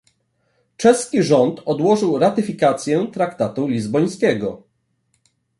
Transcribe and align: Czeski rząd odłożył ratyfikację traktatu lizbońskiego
Czeski 0.77 1.23
rząd 1.23 1.61
odłożył 1.65 2.19
ratyfikację 2.19 3.07
traktatu 3.13 3.67
lizbońskiego 3.67 4.63